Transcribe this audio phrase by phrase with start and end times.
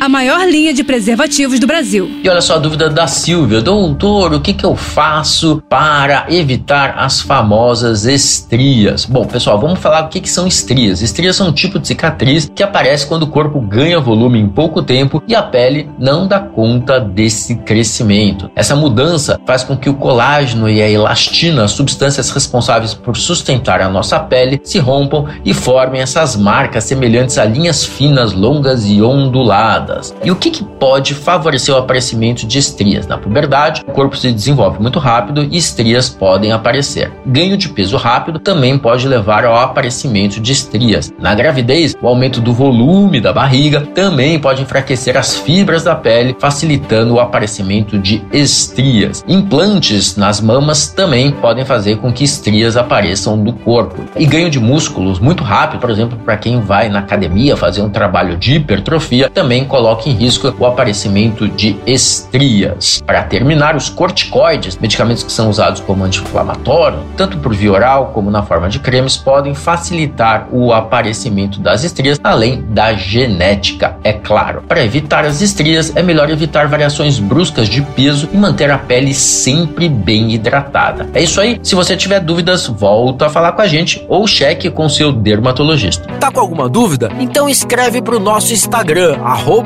[0.00, 2.10] a maior linha de preservativos do Brasil.
[2.22, 3.62] E olha só a dúvida da Silvia.
[3.62, 9.04] Doutor, o que, que eu faço para evitar as famosas estrias?
[9.06, 11.00] Bom, pessoal, vamos falar o que, que são estrias.
[11.00, 14.82] Estrias são um tipo de cicatriz que aparece quando o corpo ganha volume em pouco
[14.82, 18.50] tempo e a pele não dá conta desse crescimento.
[18.54, 23.88] Essa mudança faz com que o colágeno e a elastina, substâncias responsáveis por sustentar a
[23.88, 29.85] nossa pele, se rompam e formem essas marcas semelhantes a linhas finas, longas e onduladas.
[30.24, 33.06] E o que, que pode favorecer o aparecimento de estrias?
[33.06, 37.12] Na puberdade, o corpo se desenvolve muito rápido e estrias podem aparecer.
[37.26, 41.12] Ganho de peso rápido também pode levar ao aparecimento de estrias.
[41.18, 46.36] Na gravidez, o aumento do volume da barriga também pode enfraquecer as fibras da pele,
[46.38, 49.24] facilitando o aparecimento de estrias.
[49.28, 54.04] Implantes nas mamas também podem fazer com que estrias apareçam do corpo.
[54.16, 57.90] E ganho de músculos muito rápido, por exemplo, para quem vai na academia fazer um
[57.90, 63.02] trabalho de hipertrofia, também coloca em risco o aparecimento de estrias.
[63.04, 68.30] Para terminar, os corticoides, medicamentos que são usados como anti-inflamatório, tanto por via oral como
[68.30, 74.62] na forma de cremes, podem facilitar o aparecimento das estrias, além da genética, é claro.
[74.66, 79.12] Para evitar as estrias, é melhor evitar variações bruscas de peso e manter a pele
[79.12, 81.06] sempre bem hidratada.
[81.12, 81.60] É isso aí.
[81.62, 86.06] Se você tiver dúvidas, volta a falar com a gente ou cheque com seu dermatologista.
[86.18, 87.10] Tá com alguma dúvida?
[87.20, 89.65] Então escreve para o nosso Instagram, arroba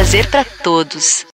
[0.00, 1.26] prazer para todos.